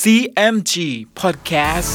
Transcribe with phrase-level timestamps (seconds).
[0.00, 0.74] CMG
[1.20, 1.92] Podcast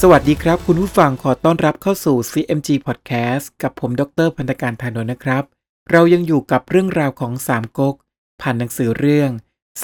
[0.00, 5.44] สวัสดีครับ คุณผู้ฟังขอต้อนรับเข้าสู่ CMG Podcast กับผมดรพันธการธานนท์นะครับ
[5.90, 7.94] เรายังอยู่กับเรื่องราวของสามก๊ก
[8.40, 9.30] ผ่านหนังสือเรื่อง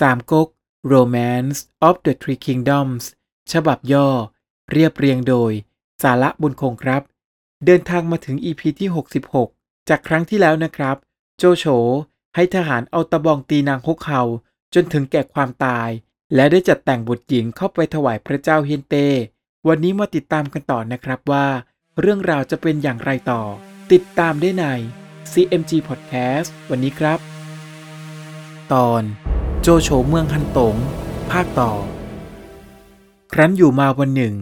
[0.01, 0.49] สามก๊ก
[0.93, 1.59] Romance
[1.89, 3.05] of the Three Kingdoms
[3.53, 4.09] ฉบับย่อ
[4.73, 5.53] เรียบเรียงโดย
[6.03, 7.03] สาระบุญคงครับ
[7.67, 8.89] เดินทางมาถึง EP ที่
[9.39, 10.97] 66 จากครั้งที่แล้วนะครับ
[11.41, 11.65] โจโฉ
[12.35, 14.23] ให้ทหารเอาตะบองตีนางฮกเฮา
[14.75, 15.91] จนถึงแก่ความตาย
[16.35, 18.95] และได้จัดแต่งบุตรหญิงเข้าไปถวายพระเจ้าเฮียนเต
[19.69, 21.47] วันนี้มาติดตามกันต่อนะครับว่า
[22.01, 23.43] เรื่องราวจะเป็นอย่างไรต่อ
[23.93, 24.65] ติดตามได้ใน
[25.33, 27.19] CMG Podcast วันนี้ครับ
[28.73, 29.03] ตอน
[29.63, 30.77] โจโฉเมืองฮันตง
[31.31, 31.73] ภาคต่อ
[33.33, 34.35] ครั้นอยู่มาวันหนึ่ง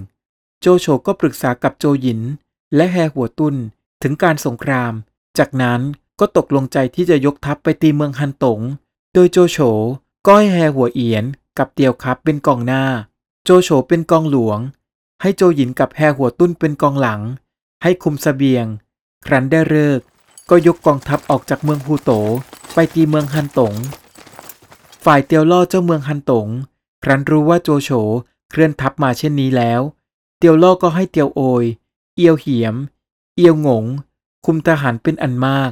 [0.61, 2.21] โจโฉก็ปรึกษากับโจหยิน
[2.77, 3.57] และแฮหัวตุน
[4.03, 4.93] ถึงการสงคราม
[5.41, 5.83] จากนั้น
[6.21, 8.61] ก็ตกลงใจที่จะยกทัพไปตีเมืองฮันตง
[9.15, 9.59] โดยโจโฉ
[10.27, 11.25] ก็ให้แฮหัวเอียน
[11.59, 12.85] กับเตียวครับเป็นกองหน้า
[13.45, 14.59] โจโฉเป็นกองหลวง
[15.23, 17.21] ให้โจหยินกับแฮหัวตุ้นเป็นกองหลัง
[17.83, 18.67] ให้คุมสเสบียง
[19.27, 20.01] ครั้นได้เลิก
[20.51, 22.11] ก็ยกกองทัพออกจากเมืองฮูโต
[22.75, 23.75] ไปตีเมืองฮันตง
[25.05, 26.49] ฝ่ายเตียวล่อเจ้าเมืองฮันตง
[27.05, 27.91] ครั้นรู้ว่าโจโฉ
[28.51, 29.81] เคลื่อนทัพมาเช่นนี้แล้ว
[30.39, 31.65] เตียวล่อก็ให้เตียวโอย
[32.17, 32.75] เอียวเหียม
[33.37, 33.85] เอียวหงง
[34.45, 35.71] คุมทหารเป็นอันมาก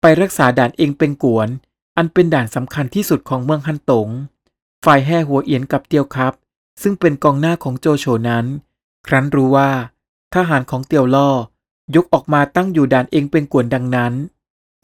[0.00, 1.48] ไปรักษาด่านเองเป็นกวน
[1.96, 4.08] อันเป็นด่านสำคัญที่สุดของเมืองฮันตง
[4.84, 6.32] ฝ่ายแห่หัวเอียนกับเตียวครับ
[6.82, 8.46] ซึ่งเป็นกองหน้าของโจโฉนั้น
[9.06, 9.70] ครั้นรู้ว่า
[10.34, 11.30] ทหารของเตียวล่อ
[11.94, 14.12] ยกออกมาตั้งอยู่ด่านเองเป็นกวนดังนั้น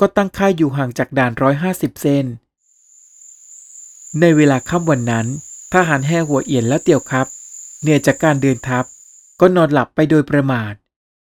[0.00, 2.25] ก็ตั้งค่ายอยู่ห่างจากด่านร้อยห้าสิบเส้น
[4.20, 5.27] ในเวลาค่ำวันนั้น
[5.72, 7.27] ทหารแห่หัวเอียนและเตียวครับ
[7.81, 8.84] เหนื่อยจากการเดินทัพ
[9.41, 10.72] ก็นอนหลับไปโดยประมาท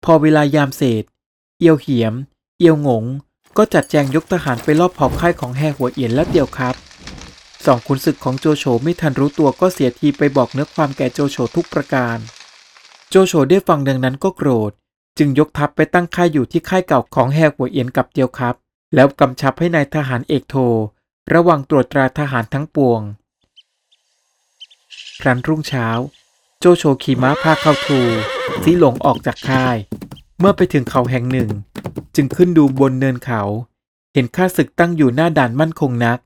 [0.03, 1.03] พอเวลายามเศษ
[1.59, 2.13] เอียวเหียม
[2.59, 3.05] เอียวหงง
[3.57, 6.75] ก็จัดแจงยกทหารไปรอบเผาค่ายของแห่หัวเอียนและเตียวครับ
[7.65, 12.17] สองขุนศึกของโจโฉไม่ทันรู้ตัวก็เสียทีไปบอกเนื้อความแก่โจโฉทุกประการ
[13.09, 14.71] โจโฉได้ฟังดังนั้นก็โกรธ
[15.17, 18.55] จึงยกทัพไปตั้งค่ายอยู่ที่ค่ายเก่าของแฮหัวเอียนกับเตียวครับ
[18.95, 20.55] แล้วกำชับให้นายทหารเอกโท
[21.33, 23.01] ระวังตรวจตราทหารทั้งปวง
[25.21, 25.87] ครั้นรุ่งเช้า
[26.59, 27.99] โจโฉขี่ม้าพาเข้าทู
[28.63, 29.77] สีหลงออกจากค่าย
[30.39, 31.49] เมื่อไปถึงเขาแห่งหนึ่ง
[32.15, 33.41] จึงขึ้นดูบนเนินเขา
[34.13, 36.19] เห็นข้าศึกตั้งอยู่หน้าด่านมั่นคงนัก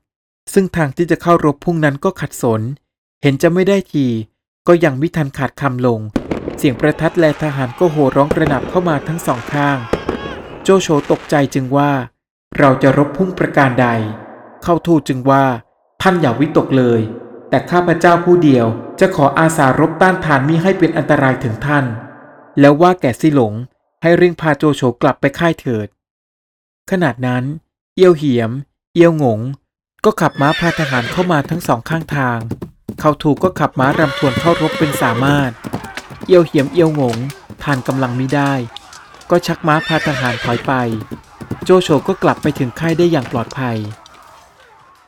[0.52, 2.60] ซึ่งทางที่จะเข้ารบพุ่งนั้นก็ขัดสน
[3.22, 4.06] เห็นจะไม่ได้ที
[4.68, 6.00] ก็ยังมิทันขาดคำลง
[6.56, 9.78] เสียงประทัดและทหารก็โห่ร้องกระหน่ำเข้ามาทั้งสองข้าง
[10.62, 11.90] โจโฉตกใจจึงว่า
[12.58, 13.88] เราจะรบพุ่งประการใด
[14.62, 15.44] เข้าทูตจึงว่า
[16.02, 17.00] ท่านอย่าวิตกเลย
[17.48, 18.66] แต่ข้าพเจ้าผู้เดียว
[19.00, 21.84] จะขออาสารบต้านทานมิให้เป็นอันตรายถึงท่าน
[22.60, 23.54] แล้วว่าแก่ซิหลง
[24.02, 25.88] ให้เร่งพาโจโฉกลับไปค่ายเถิด
[26.90, 27.44] ขนาดนั้น
[27.96, 28.50] เอียวเหียม
[28.94, 29.40] เอียวหงง
[30.04, 32.38] ก็ขับม้าพาทหารเข้ามาทั้งสองข้างทาง
[33.00, 35.50] เขาถูกก็ขับม้ารำทวนเข้ารบเป็นสามารถ
[36.26, 37.16] เอียวเหียมเอียวหงง
[37.62, 38.52] ทานกำลังมิได้
[39.30, 40.72] ก็ชักม้าพาทหารถอยไป
[41.64, 43.76] โจโฉก็กลับไปถึงค่ายได้อย่างปลอดภัย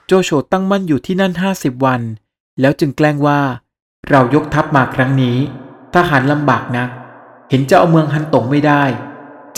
[0.06, 2.00] โจโฉตั้งมั่นอยู่ที่นั่นห้าสิบวัน
[2.60, 3.40] แล้วจึงแกล้งว่า
[4.10, 5.36] เรายกทัพมาครั้งนี้
[5.94, 6.88] ทหารลำบากนัก
[7.52, 8.84] เห็นจะเอาเมืองฮันตงไม่ได้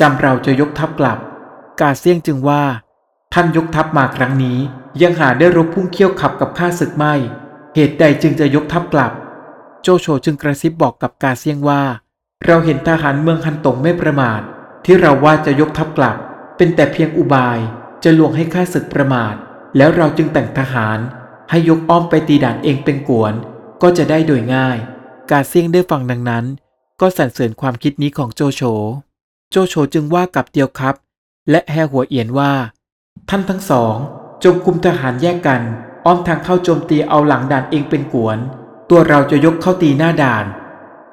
[0.00, 1.18] จำเราจะยกทัพกลับ
[1.80, 2.62] กาเซียงจึงว่า
[3.34, 4.58] ท่านยกทัพมาครั้งนี้
[5.02, 7.14] ยังหาได้รบพุ่งเขี้ยวขับกับข้าศึกไม่
[7.74, 9.12] เหตุใดจึงจะยกทัพกลับ
[9.82, 11.82] โจโฉจึงกระซิบบอกกับกาเซียงว่า
[12.46, 14.40] เราเห็นทหารเมืองฮันตงไม่ประมาท
[14.84, 16.16] ที่เราว่าจะยกทัพกลับ
[16.56, 17.58] เป็นแต่เพียงอุบาย
[18.04, 19.34] จะลวงให้ข้าศึกประมาท
[19.76, 20.98] แล้วเราจึงแต่งทหาร
[21.50, 23.34] ให้ยกอ้อมไปตีด่านเองเป็นกวน
[23.82, 24.78] ก็จะได้โดยง่าย
[25.30, 26.44] กาเซียงได้ฟังดังนั้น
[27.00, 28.62] ก็สรรเสริญความคิดนี้ของโจโฉ
[29.50, 30.94] โจโฉจึงว่ากับเตียวครับ
[31.50, 32.52] และแฮหัวเอียนว่า
[33.28, 33.94] ท่านทั้งสอง
[34.44, 35.62] จงคุมทหารแยกกัน
[36.04, 38.38] อ้อมทางเข้าโจมตีเอาหลังด่านเองเป็นกวน
[38.90, 40.44] ตัวเราจะยกเข้าตีหน้าด่าน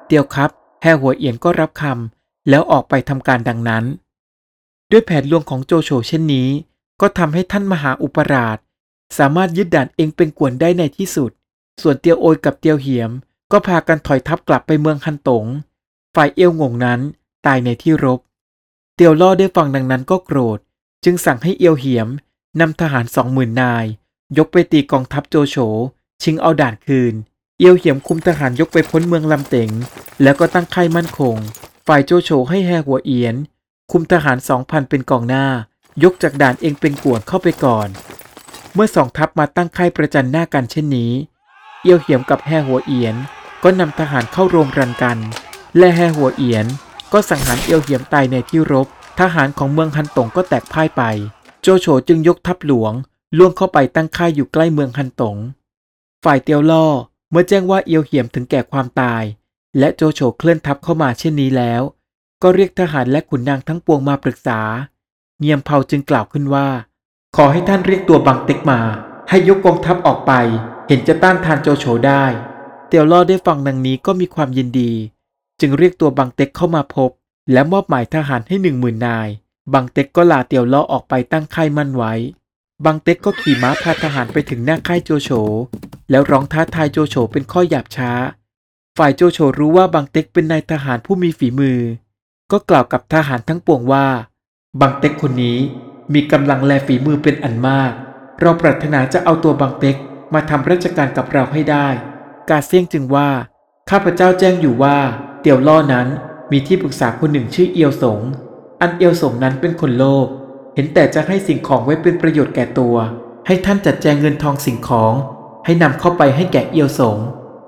[0.08, 0.50] เตียวครับ
[0.82, 3.84] แฮหัวเอียนก็รับคำแล้วออกไปทำการดังนั้น
[4.92, 6.50] ด้วยแผนลวงของโจโฉเช่นนี้
[7.02, 8.58] ก็ทำให้ท่านมหาอุปราช
[9.18, 11.32] สามารถยึดด่านเองเป็นกวนได้ในที่สุด
[11.82, 13.12] ส่วนเตียวโอยกับเตียวเหียม
[13.52, 15.46] ก็พากันถอยทัพกลับไปเมืองฮันตง
[16.16, 17.00] ฝ่ายเอยวงงนั้น
[17.46, 18.20] ตายในที่รบ
[18.96, 20.60] เตียวล่อได้ฟังดังนั้นก็โกรธ
[21.04, 22.08] จึงสั่งให้เอียวเหียม
[22.60, 23.86] นำทหารสองหมื่นนาย
[24.38, 25.56] ยกไปตีกองทัพโจโฉ
[26.22, 27.14] ชิงเอาด่านคืน
[27.60, 29.70] เอียวเหียมคุมทหารยกไปพ้นเมืองลำเต็ง
[30.22, 31.36] แล้วก็ตั้งค่ายมั่นคง
[31.88, 33.36] ฝ่ายโจโฉให้แฮหัวเอียน
[33.92, 35.46] คุมทหารสองพันเป็นกองหน้า
[36.04, 37.88] ยกจากด่านเองเป็นกวนเข้าไปก่อน
[38.74, 41.12] เมื่อสองทัพมาตั้งค่ายประจันหน้ากันเช่นนี้
[41.84, 43.16] เอียวเหียมกับแฮหัวเอียน
[43.64, 45.18] ก็นำทหารเข้าโรมรันกัน
[45.78, 46.66] และแฮหัวเอียน
[47.14, 48.88] ก็สังหารเอียวเหียมตายในที่รบ
[49.20, 51.04] ทหารของเมืองฮันตงก็แตกพ่ายไป
[51.62, 52.94] โจโฉจึงยกทัพหลวง
[53.38, 55.38] ล่วงเข้าไปตั้งค่ายอยู่ใกล้เมืองฮันตง
[56.24, 56.86] ฝ่ายเตียวล่อ
[57.32, 59.24] เมื่อแจ้งว่าเอียวเหียมถึงแก่ความตาย
[59.80, 61.82] และโจโฉเคลื่อนทัพเข้ามาเช่นนี้แล้ว
[62.42, 64.60] ก็เรียกทหารและขุนนางทั้งปวงมาปรึกษา
[65.40, 66.68] เงียมเผาจึงกล่าวขึ้นว่า
[67.36, 68.80] ขอให้ท่านเรียกตัวบังเต็กมา
[69.30, 70.32] ให้ยกกองทัพออกไป
[70.88, 72.24] เห็นจะต้านทานโจโฉได้
[72.88, 74.92] เตียวล่อได้ฟังดังนี้ก็มีความยินดี
[75.62, 77.10] จึงเรียกตัวบังเต็กเข้ามาพบ
[77.52, 79.28] และมอบหมายทหารให้หนึ่งหมื่นนาย
[79.74, 82.14] บังเต็กก็ลาเตียวล่อออกไปตั้งค่ายมั่นไว้
[82.86, 85.30] บังเต็กก็ขี่ม้าพาทหารไปถึงหน้าค่ายโจโฉ
[86.10, 88.12] แล้วร้องท้าทายโจโฉเป็นข้อหยาบช้า
[88.98, 91.80] ฝ่ายโจโฉรู้ว่าบังเต็กเป็นนายทหารผู้มีฝีมือ
[92.52, 94.08] ก็กล่าวกับทหารทั้งปวงว่า
[94.82, 95.58] บังเต็กคนนี้
[96.14, 97.92] มีกำลังและฝีมือเป็นอันมาก
[98.42, 99.96] เราปรารถนาจะเอาตัวบังเต็ก
[100.34, 101.88] มาทำราชการกับเราให้ได้
[102.50, 103.30] กาเซียงจึงว่า
[103.90, 104.98] ข้าพเจ้าแจ้งอยู่ว่า
[105.42, 106.08] เตียวล่อนั้น
[106.52, 108.20] มีที่ปรึกษาคนหนึ่งชื่อเอียวสง
[108.82, 110.28] อันเอียวสงนั้นเป็นคนโลภ
[110.76, 112.96] เห็นแต่จะให้สิ่งของไว้เป็นประโยชน์แก่ตัว
[113.48, 115.14] ให้ท่านจัดแจงเงินทองสิ่งของ
[115.66, 117.18] ให้นำเข้าไปให้แก่เอียวสง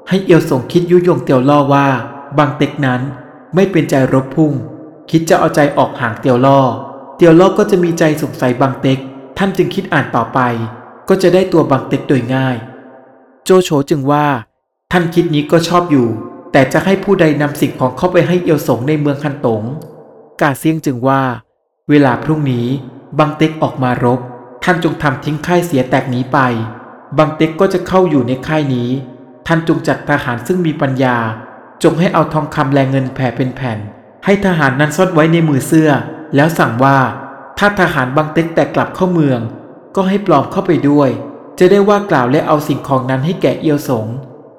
[0.09, 1.87] ให้เอียวสงคิดยุยงเตียวล่อว่า
[2.37, 3.01] บางเต็กนั้น
[3.55, 4.53] ไม่เป็นใจรบพุ่ง
[5.09, 6.59] คิดจะเอาใจออกห่างเตียวล่อ
[7.17, 8.99] เตียวล่อก็จะมีใจสงสัยบางเต็ก
[9.37, 10.39] ท่านจึงคิดอ่านต่อไป
[11.09, 12.55] ก็จะได้ตัวบางเต็กโดยง่าย
[13.43, 14.25] โจโฉจึงว่า
[14.91, 16.07] ท่านคิดนี้ก็ชอบอยู่
[16.53, 19.63] แต่จะให้ผู้ใดนำสิ่งของเข้าไปให้เอียวสงในเมืองคันตง
[20.41, 21.21] กาเซียงจึงว่า
[21.89, 22.67] เวลาพรุ่งนี้
[23.19, 24.19] บังเต็กออกมารบ
[24.63, 26.37] ท่านจงทำทิ้งค่ายเสียแตกหนีไป
[27.17, 28.89] บังเต็กก็จะเข้าอยู่ในค่ายนี้
[29.47, 31.17] ท่านจงจัดทหารซึ่งมีปัญญา
[31.83, 33.77] จงให้เอาทองคำแลเงินแผ่เป็นแผ่น
[34.25, 35.89] ให้ทหารนั้นซ่อนไว้ในมือเสื้อ
[36.35, 36.97] แล้วสั่งว่า
[37.57, 39.39] ถ้าทหารบังเต็กแต่กลับเข้าเมือง
[39.95, 41.09] ก็ให้ปลอมเข้าไปด้วย
[41.59, 44.07] จะได้ว่ากล่าวและเอาสิ่งของนั้นให้แก่เอียวสง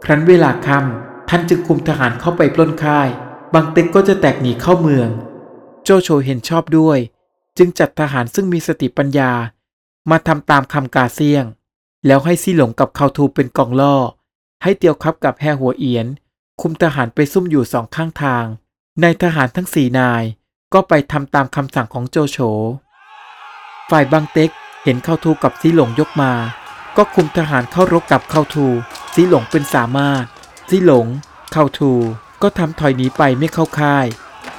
[0.04, 1.03] ครั้นเวลาค่ำ
[1.36, 3.08] ท่านจึงคุมทหารเข้าไปปล้นค่าย
[3.54, 5.08] บังเต็กก็จะแตกหนีเข้าเมือง
[5.84, 6.98] โจโฉเห็นชอบด้วย
[7.58, 9.32] จึงจัดทหารซึ่งมีสติปัญญา
[10.10, 11.44] มาทำตามคำกาเซียง
[12.06, 13.96] แล้วให้ซี่หลงกับเขาทูเป็นกองล่อ
[14.62, 16.06] ให้เตียวครับกับแฮหัวเอียน
[16.60, 18.44] คุมทหารไปซุ่มอยู่สองข้างทาง
[19.02, 20.22] นายทหารทั้งสี่นาย
[20.74, 22.38] ก็ไปทำตามคำสั่งของโจโฉ
[23.90, 24.50] ฝ่ายบางเต็ก
[24.84, 26.32] เห็นเข้าทูกับซีหลงยกมา
[26.96, 28.66] ก็คุมทหารเข้ารบกับเข้าทู
[29.14, 30.26] ซีหลงเป็นสามารถ
[30.68, 31.06] ซี่หลง
[31.52, 31.92] เข้าทู
[32.42, 34.06] ก็ทำถอยหนีไปไม่เข้าค่าย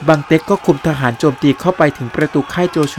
[0.08, 2.98] บางเต็กก็คุมทหารโจมตีเข้าไปถึงประตูค่ายโจโฉ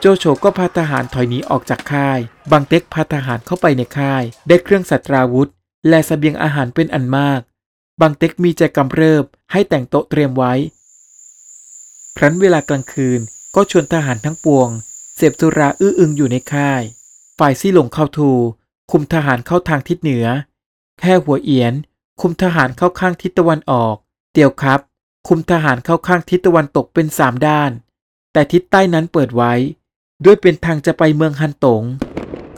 [0.00, 2.18] โจโฉก็พาทหารถอยหนีออกจากค่าย
[2.50, 5.50] บางเต็กพาทหารเข้าไปในค่าย ได้เครื่องสัตราวุธ
[5.88, 7.40] และสเสบียงอาหารเป็นอันมาก
[8.00, 10.54] บางเต็กมีใจกำเริบให้แต่งโต๊ะเตรียมไว้
[12.16, 13.20] ครั้นเวลากลางคืน
[13.54, 14.68] ก็ชวนทหารทั้งปวง
[15.16, 16.82] เสพสุราอื้ออึงอยู่ในค่าย
[17.38, 18.30] ฝ่ายซี่หลงเข้าทู
[18.90, 20.26] คุมทหารเข้าทางทิศเหนือ
[21.00, 21.74] แค่หัวเอียน
[22.20, 23.94] คุมทหารเข้าข้างทิศตะวันออก
[24.32, 24.80] เตียวครับ
[25.28, 27.70] คุมทหารเข้าข้างทิศตะวันตกเป็นสามด้าน
[28.32, 29.52] แต่ทิศใต้นั้นเปิดไว้
[30.24, 31.82] ด้วยเป็นทางจะไปเมืองฮันตง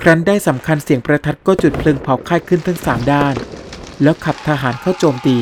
[0.01, 3.35] ครั้นได้สำคัญเสียงประทัดก็จุดเพลิงเผาค่ายขึ้นทั้งสามด้าน
[4.03, 5.39] แล้วขับทหารเข้าโจมตี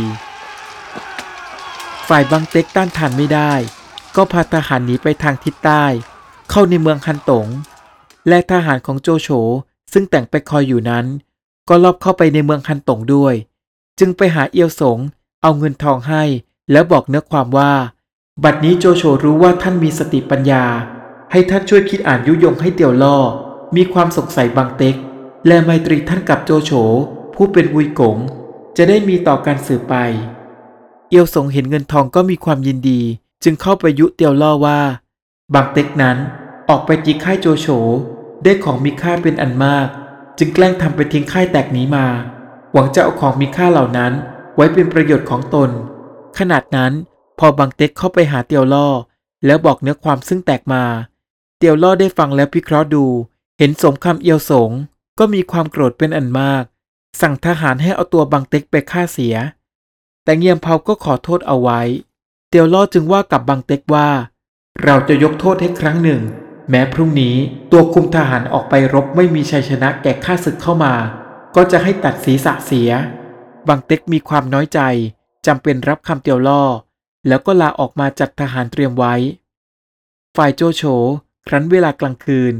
[2.08, 3.52] ฝ่ายบางเต็กต้านทานไม่ได้
[4.16, 5.84] ก็พาทหารหนีไปทางทิศใต้
[6.50, 7.46] เข้าในเมืองฮันตง
[8.28, 9.28] และทหารของโจโฉ
[9.92, 11.06] ซึ่งแต่งไปคอยอยู่นั้น
[11.68, 13.34] ก็ลอบเข้าไปในเมืองฮันตงด้วย
[13.98, 14.98] จึงไปหาเอียวสง
[15.42, 16.22] เอาเงินทองให้
[16.72, 17.72] แล้วบอกเนื้อความว่า
[18.44, 20.64] บัดนี้โจโฉรู้ว่าท่านมีสติปัญญา
[21.30, 23.18] ให้ท่านช่วยคิดอ่านยุยงให้เตียวล่อ
[23.76, 24.96] มีความสงสัยบางเต็ก
[25.46, 26.72] และไมตรีท่านกับโจโฉ
[27.34, 28.16] ผู้เป็นวุยกง
[28.76, 29.94] จะได้มีต่อการสืบไป
[31.10, 33.00] เอียวสงเห็นเงินทองก็มีความยินดี
[33.44, 34.80] จึงเข้าไปยุเตียวล่อว่า
[35.54, 36.16] บางเต็กนั้น
[36.68, 37.66] ออกไปจีค่ายโจโฉ
[38.44, 39.86] ได้ของมีค่าเป็นอันมาก
[40.38, 42.06] จึงแกล้งทำไปทิ้งค่ายแตกหนีมา
[42.78, 44.12] วังจะเอาของมีค่าเหล่านั้น
[44.56, 45.70] ไว้เป็นประโยชน์ของตน
[46.38, 46.92] ขนาดนั้น
[47.38, 48.88] พอบางเต็กเข้าไปหาเตียวล่อ
[49.46, 50.84] แล้วบอกเนื้อความซึ่งแตกมา
[51.58, 53.04] เตียวล่อได้ฟังแล้วพิเคราะห์ดู
[53.58, 54.70] เห็นสมคำเอียวสง
[55.18, 56.64] ก็มีความโกรธเป็นอันมาก
[57.20, 59.36] สั่งทหารให้เอาตัวบางเต็กไปฆ่าเสีย
[60.24, 61.80] แต่เงียมเผาก็ขอโทษเอาไว้
[62.48, 64.08] เตียวล่อจึงว่ากับบางเต็กว่า
[64.84, 66.20] เราจะยกโทษให้ครั้งหนึ่ง
[66.70, 67.36] แม้พรุ่งนี้
[67.72, 70.94] ตัวคุมทหารออกไปรบไม่มีชัยชนะแก่ข้าศึกเข้ามา
[71.60, 72.90] ก็จะให้ตัดศีรษะเสีย
[73.68, 74.80] บางเต็กมีความน้อยใจ
[75.46, 76.62] จำเป็นรับคำเตียวล่อ
[77.28, 79.14] แล้วก็ลาออกมาจัดทหารเตรียมไว้
[80.36, 80.82] ฝ่ายโจโฉ
[81.46, 82.54] ครั้นเวลากลางคืน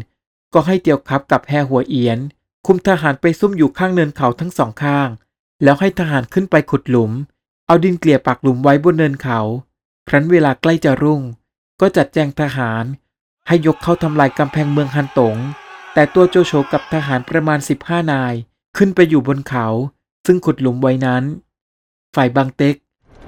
[0.55, 2.19] ก็ให้เตียวครับกับแฮหัวเอียน
[2.67, 5.09] คุมทหารไปซุ่มอยู่ข้างเนินเขาทั้งสองข้าง
[5.63, 7.13] แล้วให้ทหารขึ้นไปขุดหลุม
[7.67, 9.41] เอาดินเกลี่ยปากหลุมไว้บนเนินเขา
[10.09, 11.23] ครั้นเวลาใกล้จะรุ่ง
[11.81, 12.85] ก็จัดแจงทหาร
[13.47, 15.37] ให้ยกเข้าทำลายกำแพงเมืองฮันตง
[15.95, 18.37] แต่ตัวโจโฉกับทหารประมาณ 15 นาย
[18.77, 19.67] ขึ้นไปอยู่บนเขา
[20.27, 21.25] ซึ่งขุดหลุมไว้นั้น
[22.15, 22.77] ฝ่ายบางเต็ก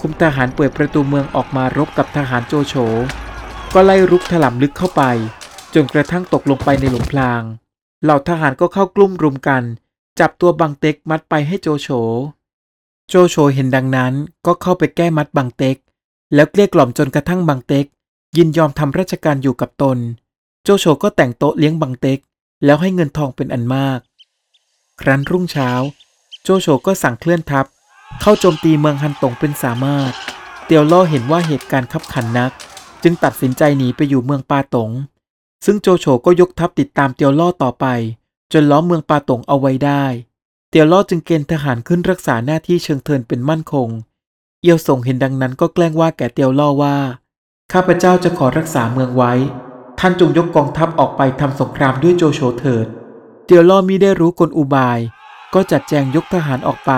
[0.01, 2.75] คุมทหารเปิดประตูเมืองออกมารบกับทหารโจโฉ
[3.75, 5.03] ก็ไล่รุกถล่มลึกเข้าไป
[5.75, 7.43] จนกระทั่งตกลงไปในหลุมพราง
[8.03, 9.63] เหล่าทหารก็เข้ากลุ่มรุมกัน
[10.21, 11.89] จับตัวบังเต็กมัดไปให้โจโฉ
[13.09, 14.13] โจโฉเห็นดังนั้น
[14.47, 15.77] ก็เข้าไปแก้มัดบังเต็ก
[16.35, 17.87] แล้วเกลี้ยกล่อมจนกระทั่งบังเต็ก
[18.37, 19.99] ยินยอมทำราชการอยู่กับตน
[20.65, 22.19] โจโฉก็แต่งโต๊ะเลี้ยงบังเต็ก
[22.65, 24.01] แล้วให้เงินทองเป็นอันมาก
[25.01, 25.71] ครั้นรุ่งเช้า
[26.43, 27.67] โจโฉก็สั่งเคลื่อนทัพ
[28.21, 30.13] เข้าโจมตีเมืองฮันตงเป็นสามารถ
[30.67, 32.53] เตียวล่อเห็นว่าเหตุการณ์ขับขันนัก
[33.03, 34.91] จึงตัดสินใจหนีไปอยู่เมืองปาตง
[35.65, 37.87] ซึ่งโจโฉก็ยกทัพติดตามเตียวล่อต่อไป
[38.53, 40.05] จนล้อมเมืองปาตงเอาไว้ได้
[40.71, 43.89] เตียวล่อจึงเกณฑ์ทหารขึ้นรักษาหน้าที่เชิงเทินเป็นมั่นคง
[44.63, 46.97] เอียวส่งเห็นดังนั้นก็แกล้งว่าแก่เตียวล่อว่า
[47.73, 49.33] ข้าพเจ้าจะขอรักษาเมืองไว้
[50.01, 52.87] ท่านจงยกกองทัพออกไปทำสงครามด้วยโจโฉเถิด
[53.51, 55.01] เตียวล่อมิได้รู้กลอุบาย
[55.55, 56.93] ก็จัดแจงยกทหารออกไป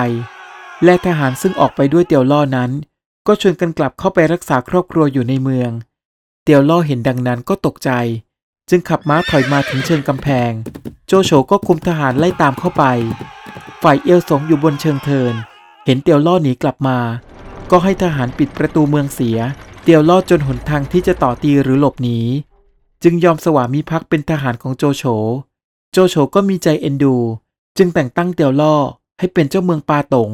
[0.85, 2.71] และทหารซึ่งออกไปด้วยเตียวล่อนั้น
[3.27, 5.71] ก็ชวนกันกลับเข้าไปรักษาครอบครัวอยู่ในเมือง
[6.45, 7.91] เตียวล่อเห็นดังนั้นก็ตกใจ
[8.69, 10.53] จึงขับม้าถอยมาถึงเชิงกำแพง
[11.07, 12.85] โจโฉก็คุมทหารไล่ตามเข้าไป
[13.83, 15.35] ฝ่ายเอียวสงอยู่บนเชิงเทิน
[15.87, 16.99] เห็นเตียวล่อหนีกลับมา
[17.71, 19.39] ก็ให้ทหารปิดประตูเมืองเสีย
[19.83, 22.19] เตียวล่อจนหนทางที่จะต่อตีหรือหลบหนี
[23.03, 25.05] จึงยอมสวามิภักดิ์เป็นทหารของโจโฉ
[25.95, 27.17] โจโฉก็มีใจเอ็นดู
[27.79, 28.77] จึงแต่งตั้งเตียวล่อ
[29.19, 30.31] ให้เป็นเจ้าเมืองปาตง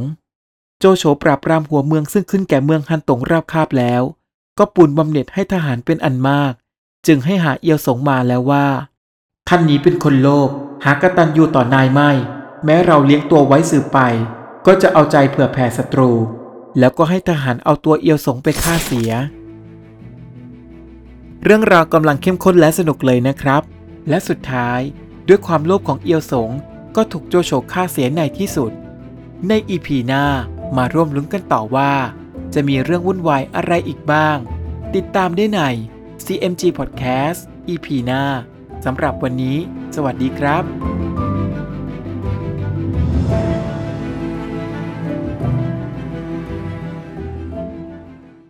[0.78, 4.02] โจโฉปราบปรามหัวเมืองซึ่งขึ้นแก่เมืองฮันตงราบคาบแล้ว
[4.58, 6.52] ก็ปูนบำเหน็จให้ทหารเป็นอันมาก
[7.06, 8.66] จึงให้หาเอียวสงมาแล้วว่า
[9.48, 10.48] ท่านนี้เป็นคนโลภ
[10.84, 12.10] หากตันอยู่ต่อนายไม่
[12.64, 13.98] แม้เราเลี้ยงตัวไว้สืบไป
[14.66, 16.10] ก็จะเอาใจเผื่อแผ่ศัตรู
[16.78, 19.10] แล้วก็ให้ทหารเอาตัวเอียวสงไปฆ่าเสีย
[21.44, 23.62] เรื่องราวกำลังเข้มข้นและสนุกเลยนะครับ
[24.08, 24.80] และสุดท้าย
[25.28, 26.50] ด้วยความโลภของเอียวสง
[26.96, 28.72] ก็ถูกโจโฉฆ่าเสียในที่สุด
[29.48, 30.24] ในอีพีหน้า
[30.76, 31.92] มาร่วมลุ้นกันต่อว่า
[32.54, 34.36] จะมีเรื่องวุ่นวายอะไรอีกบ้าง
[34.94, 35.60] ติดตามได้ใน
[36.24, 38.22] CMG Podcast EP หน้า
[38.84, 39.56] สำหรับวันนี้
[39.94, 40.97] สวัสดีครับ